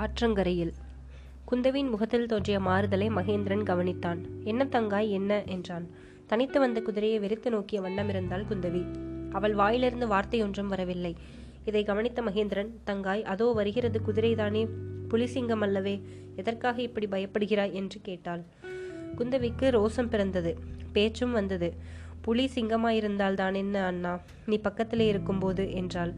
[0.00, 0.72] ஆற்றங்கரையில்.
[1.50, 4.20] குந்தவியின் முகத்தில் தோன்றிய மாறுதலை மகேந்திரன் கவனித்தான்.
[4.44, 5.44] என்ன தங்காய் என்ன?
[5.44, 5.88] என்றான்.
[6.26, 8.82] தனித்து வந்த குதிரையை வெறித்து நோக்கிய வண்ணம் இருந்தாள் குந்தவி.
[9.30, 11.16] அவள் வாயிலிருந்து வார்த்தை ஒன்றும் வரவில்லை.
[11.64, 14.68] இதை கவனித்த மகேந்திரன் தங்காய் அதோ வருகிறது குதிரைதானே?
[15.08, 16.02] புலிசிங்கம் அல்லவே
[16.36, 17.72] எதற்காக இப்படி பயப்படுகிறாய்?
[17.72, 18.44] என்று கேட்டாள்.
[19.18, 20.56] குந்தவிக்கு ரோசம் பிறந்தது
[20.92, 21.74] பேச்சும் வந்தது.
[22.20, 24.20] புலி சிங்கமாயிருந்தால் தான் என்ன அண்ணா?
[24.46, 26.14] நீ பக்கத்திலே இருக்கும்போது என்றாள்.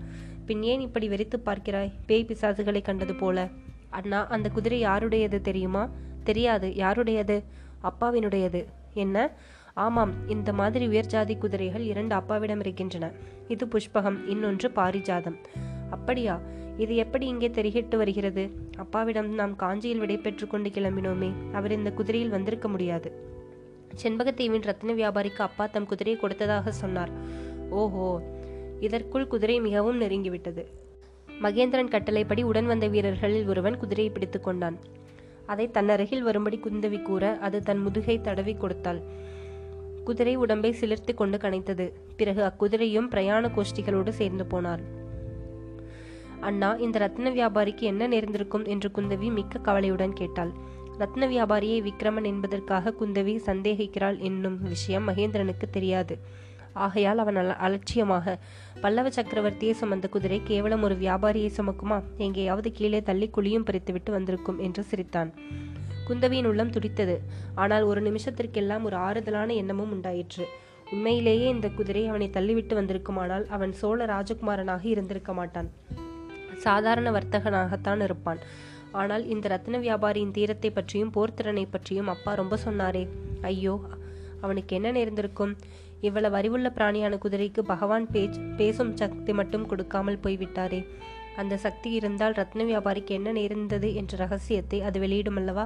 [0.47, 1.93] பின் ஏன் இப்படி வெறித்து பார்க்கிறாய்?
[2.07, 3.49] பேய் பிசாசுகளை கண்டது போல.
[3.93, 5.89] அண்ணா அந்த குதிரை யாருடையது தெரியுமா?
[6.25, 6.75] தெரியாது.
[6.75, 7.43] யாருடையது?
[7.83, 8.65] அப்பாவினுடையது.
[8.95, 9.31] என்ன?
[9.75, 13.11] ஆமாம் இந்த மாதிரி உயர்ஜாதி குதிரைகள் இரண்டு அப்பாவிடம் இருக்கின்றன.
[13.49, 15.37] இது புஷ்பகம் இன்னொன்று பாரிஜாதம்.
[15.91, 16.41] அப்படியா?
[16.77, 18.51] இது எப்படி இங்கே தெரிகிட்டு வருகிறது?
[18.79, 21.33] அப்பாவிடம் நாம் காஞ்சியில் விடைபெற்று கொண்டு கிளம்பினோமே.
[21.53, 23.13] அவர் இந்த குதிரையில் வந்திருக்க முடியாது.
[24.03, 27.11] செண்பகத்தீவின் ரத்ன வியாபாரிக்கு அப்பா தம் குதிரையை கொடுத்ததாக சொன்னார்.
[27.71, 28.23] ஓஹோ!
[28.81, 30.67] இதற்குள் குதிரை மிகவும் நெருங்கிவிட்டது.
[31.41, 34.79] மகேந்திரன் கட்டளைப்படி உடன் வந்த வீரர்களில் ஒருவன் குதிரையை பிடித்துக் கொண்டான்.
[35.47, 39.03] அதை தன்னருகில் வரும்படி குந்தவி கூற அது தன் முதுகை தடவி கொடுத்தாள்.
[40.05, 41.93] குதிரை உடம்பை சிலிர்த்து கொண்டு கனைத்தது.
[42.17, 44.83] பிறகு அக்குதிரையும் பிரயாண கோஷ்டிகளோடு சேர்ந்து போனார்
[46.41, 48.65] அண்ணா இந்த ரத்ன வியாபாரிக்கு என்ன நேர்ந்திருக்கும்?
[48.65, 50.51] என்று குந்தவி மிக்க கவலையுடன் கேட்டாள்.
[50.99, 56.19] ரத்ன வியாபாரியை விக்ரமன் என்பதற்காக குந்தவி சந்தேகிக்கிறாள் என்னும் விஷயம் மகேந்திரனுக்கு தெரியாது.
[56.73, 58.39] ஆகையால் அவன் அல அலட்சியமாக
[58.81, 62.03] பல்லவ சக்கரவர்த்தியை சுமந்த குதிரை கேவலம் ஒரு வியாபாரியை சுமக்குமா?
[62.17, 65.35] எங்கேயாவது கீழே தள்ளி குழியும் பறித்துவிட்டு வந்திருக்கும் என்று சிரித்தான்.
[66.09, 67.21] குந்தவியின் உள்ளம் துடித்தது.
[67.55, 70.47] ஆனால் ஒரு நிமிஷத்திற்கெல்லாம் ஒரு ஆறுதலான எண்ணமும் உண்டாயிற்று.
[70.93, 75.71] உண்மையிலேயே இந்த குதிரை அவனை தள்ளிவிட்டு வந்திருக்குமானால் அவன் சோழ ராஜகுமாரனாக இருந்திருக்க மாட்டான்.
[76.57, 78.39] சாதாரண வர்த்தகனாகத்தான் இருப்பான்.
[78.91, 83.09] ஆனால் இந்த ரத்ன வியாபாரியின் தீரத்தை பற்றியும் போர்த்திறனை பற்றியும் அப்பா ரொம்ப சொன்னாரே.
[83.43, 83.81] ஐயோ
[84.41, 85.57] அவனுக்கு என்ன நேர்ந்திருக்கும்?
[86.03, 90.87] இவ்வளவு அறிவுள்ள பிராணியான குதிரைக்கு பகவான் பேச் பேசும் சக்தி மட்டும் கொடுக்காமல் போய்விட்டாரே.
[91.37, 95.65] அந்த சக்தி இருந்தால் ரத்ன வியாபாரிக்கு என்ன நேர்ந்தது என்ற ரகசியத்தை அது வெளியிடுமல்லவா?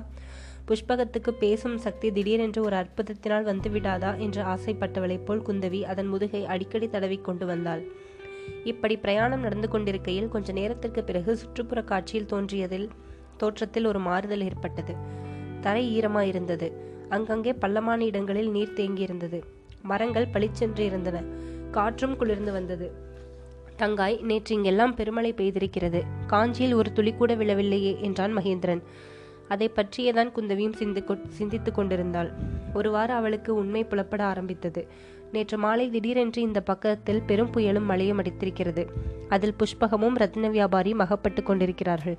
[0.69, 7.19] புஷ்பகத்துக்கு பேசும் சக்தி திடீரென்று ஒரு அற்புதத்தினால் வந்துவிடாதா என்று ஆசைப்பட்டவளைப் போல் குந்தவி அதன் முதுகை அடிக்கடி தடவி
[7.19, 7.83] கொண்டு வந்தாள்.
[8.65, 12.89] இப்படி பிரயாணம் நடந்து கொண்டிருக்கையில் கொஞ்ச நேரத்திற்கு பிறகு சுற்றுப்புற காட்சியில் தோன்றியதில்
[13.37, 14.95] தோற்றத்தில் ஒரு மாறுதல் ஏற்பட்டது.
[15.61, 16.69] தரை ஈரமாயிருந்தது.
[17.09, 19.41] அங்கங்கே பள்ளமான இடங்களில் நீர் தேங்கியிருந்தது.
[19.87, 21.23] மரங்கள் பளிச்சென்று இருந்தன.
[21.71, 22.91] காற்றும் குளிர்ந்து வந்தது.
[23.79, 26.03] தங்காய் நேற்று இங்கெல்லாம் பெருமழை பெய்திருக்கிறது.
[26.27, 28.83] காஞ்சியில் ஒரு துளி கூட விழவில்லையே என்றான் மகேந்திரன்.
[29.49, 32.31] அதை பற்றியேதான் குந்தவியும் சிந்து சிந்தித்துக் கொண்டிருந்தாள்.
[32.75, 34.87] ஒருவாறு அவளுக்கு உண்மை புலப்பட ஆரம்பித்தது.
[35.33, 38.87] நேற்று மாலை திடீரென்று இந்த பக்கத்தில் பெரும் புயலும் மழையும் அடித்திருக்கிறது.
[39.29, 42.17] அதில் புஷ்பகமும் ரத்ன வியாபாரி மகப்பட்டு கொண்டிருக்கிறார்கள்.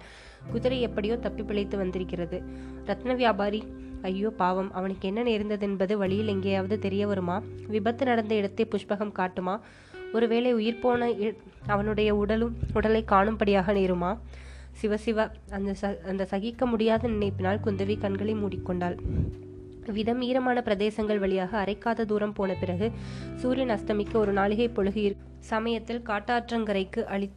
[0.51, 2.41] குதிரை எப்படியோ தப்பி பிழைத்து வந்திருக்கிறது.
[2.85, 3.63] ரத்ன வியாபாரி
[4.01, 7.43] ஐயோ பாவம் அவனுக்கு என்ன நேர்ந்தது என்பது வழியில் எங்கேயாவது தெரிய வருமா?
[7.67, 9.59] விபத்து நடந்த இடத்தை புஷ்பகம் காட்டுமா?
[10.13, 11.09] ஒருவேளை உயிர் போன
[11.67, 14.17] அவனுடைய உடலும் உடலை காணும்படியாக நேருமா?
[14.81, 18.97] சிவசிவ அந்த ச அந்த சகிக்க முடியாத நினைப்பினால் குந்தவி கண்களை மூடிக்கொண்டாள்.
[19.97, 22.91] விதம் ஈரமான பிரதேசங்கள் வழியாக அரைக்காத தூரம் போன பிறகு
[23.35, 27.29] சூரியன் அஸ்தமிக்க ஒரு நாளிகை பொழுகு சமயத்தில் காட்டாற்றங்கரைக்கு அளி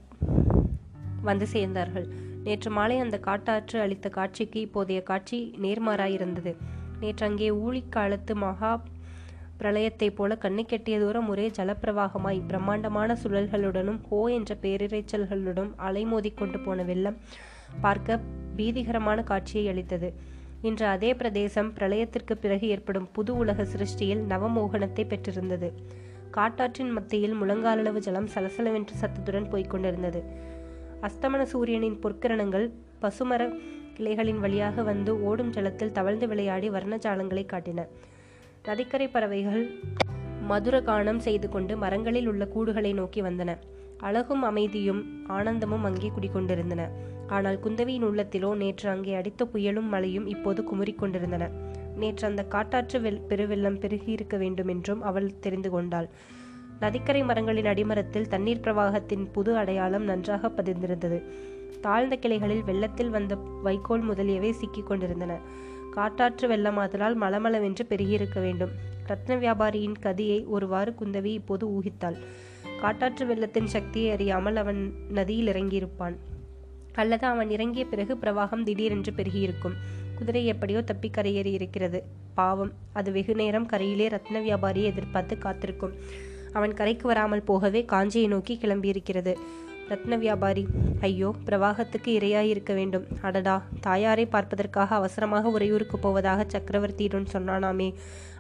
[1.22, 2.06] வந்து சேர்ந்தார்கள்.
[2.45, 6.56] நேற்று மாலை அந்த காட்டாற்று அளித்த காட்சிக்கு இப்போதைய காட்சி நேர்மாறாயிருந்தது.
[7.01, 8.83] நேற்று அங்கே ஊழிக்காலத்து மகா
[9.59, 16.83] பிரளயத்தைப் போல கண்ணுக்கெட்டிய கெட்டிய தூரம் ஒரே ஜலப்பிரவாகமாய் பிரம்மாண்டமான சுழல்களுடனும் ஹோ என்ற பேரிரைச்சல்களுடன் அலைமோதி கொண்டு போன
[16.83, 17.19] வெள்ளம்
[17.81, 18.21] பார்க்க
[18.57, 20.15] பீதிகரமான காட்சியை அளித்தது.
[20.62, 25.72] இன்று அதே பிரதேசம் பிரளயத்திற்கு பிறகு ஏற்படும் புது உலக சிருஷ்டியில் நவமோகனத்தை பெற்றிருந்தது.
[26.31, 30.49] காட்டாற்றின் மத்தியில் முழங்காலளவு ஜலம் சலசலவென்று சத்தத்துடன் போய்க் கொண்டிருந்தது.
[31.06, 32.65] அஸ்தமன சூரியனின் பொற்கிரணங்கள்
[33.03, 33.43] பசுமர
[33.97, 37.81] கிளைகளின் வழியாக வந்து ஓடும் ஜலத்தில் தவழ்ந்து விளையாடி வர்ணஜாலங்களை காட்டின.
[38.66, 39.62] நதிக்கரை பறவைகள்
[40.50, 43.50] மதுர கானம் செய்து கொண்டு மரங்களில் உள்ள கூடுகளை நோக்கி வந்தன.
[44.09, 45.00] அழகும் அமைதியும்
[45.37, 46.83] ஆனந்தமும் அங்கே குடிக்கொண்டிருந்தன
[47.27, 51.49] ஆனால் குந்தவியின் உள்ளத்திலோ நேற்று அங்கே அடித்த புயலும் மழையும் இப்போது குமுறிக்கொண்டிருந்தன
[52.03, 56.09] நேற்று அந்த காட்டாற்று வெள் பெருவெள்ளம் பெருகியிருக்க வேண்டும் என்றும் அவள் தெரிந்து கொண்டாள்.
[56.80, 61.22] நதிக்கரை மரங்களின் அடிமரத்தில் தண்ணீர் பிரவாகத்தின் புது அடையாளம் நன்றாக பதிந்திருந்தது.
[61.80, 65.38] தாழ்ந்த கிளைகளில் வெள்ளத்தில் வந்த வைக்கோல் முதலியவை சிக்கிக் கொண்டிருந்தன.
[65.91, 68.71] காட்டாற்று வெள்ளமாதலால் மலமளவென்று பெருகியிருக்க வேண்டும்.
[69.09, 72.16] ரத்ன வியாபாரியின் கதியை ஒருவாறு குந்தவி இப்போது ஊகித்தாள்.
[72.80, 76.16] காட்டாற்று வெள்ளத்தின் சக்தியை அறியாமல் அவன் நதியில் இறங்கியிருப்பான்.
[76.92, 79.76] அல்லது அவன் இறங்கிய பிறகு பிரவாகம் திடீரென்று பெருகியிருக்கும்.
[80.15, 82.04] குதிரை எப்படியோ தப்பி கரையேறி இருக்கிறது
[82.34, 86.28] பாவம் அது வெகு நேரம் கரையிலே ரத்ன வியாபாரியை எதிர்பார்த்து காத்திருக்கும்.
[86.52, 89.34] அவன் கரைக்கு வராமல் போகவே காஞ்சியை நோக்கி கிளம்பியிருக்கிறது.
[89.88, 90.66] ரத்ன வியாபாரி
[91.00, 93.06] ஐயோ பிரவாகத்துக்கு இரையாயிருக்க வேண்டும்.
[93.22, 97.94] அடடா தாயாரை பார்ப்பதற்காக அவசரமாக உறையூருக்கு போவதாக சக்கரவர்த்தியுடன் சொன்னானாமே.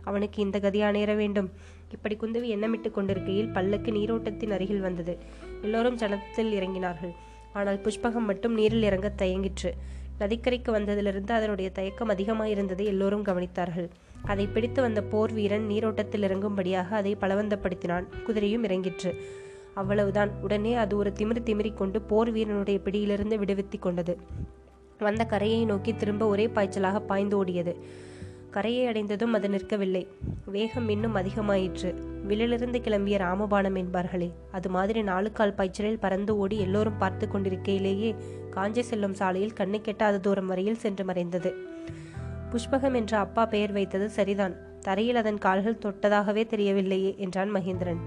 [0.04, 1.50] அவனுக்கு இந்த கதியா நேர வேண்டும்.
[1.92, 5.18] இப்படி குந்தவி எண்ணமிட்டு கொண்டிருக்கையில் பல்லக்கு நீரோட்டத்தின் அருகில் வந்தது.
[5.62, 7.14] எல்லோரும் ஜனத்தில் இறங்கினார்கள்.
[7.52, 9.72] ஆனால் புஷ்பகம் மட்டும் நீரில் இறங்க தயங்கிற்று.
[10.18, 13.90] நதிக்கரைக்கு வந்ததிலிருந்து அதனுடைய தயக்கம் அதிகமாயிருந்ததை எல்லோரும் கவனித்தார்கள்.
[14.24, 18.06] அதை பிடித்து வந்த போர் வீரன் நீரோட்டத்தில் இறங்கும்படியாக அதை பலவந்தப்படுத்தினான்.
[18.26, 19.14] குதிரையும் இறங்கிற்று.
[19.74, 20.30] அவ்வளவுதான்.
[20.42, 24.18] உடனே அது ஒரு திமிரி திமிரிக் கொண்டு போர் வீரனுடைய பிடியிலிருந்து விடுவித்துக் கொண்டது.
[24.98, 27.76] வந்த கரையை நோக்கி திரும்ப ஒரே பாய்ச்சலாக பாய்ந்து ஓடியது.
[28.50, 30.06] கரையை அடைந்ததும் அது நிற்கவில்லை.
[30.46, 31.94] வேகம் இன்னும் அதிகமாயிற்று.
[32.28, 38.14] வில்லிலிருந்து கிளம்பிய ராமபானம் என்பார்களே அது மாதிரி நாலுக்கால் பாய்ச்சலில் பறந்து ஓடி எல்லோரும் பார்த்து கொண்டிருக்கையிலேயே
[38.50, 41.69] காஞ்சி செல்லும் சாலையில் கண்ணு கெட்டாத தூரம் வரையில் சென்று மறைந்தது.
[42.52, 44.54] புஷ்பகம் என்ற அப்பா பெயர் வைத்தது சரிதான்.
[44.80, 48.00] தரையில் அதன் கால்கள் தொட்டதாகவே தெரியவில்லையே என்றான் மகேந்திரன்.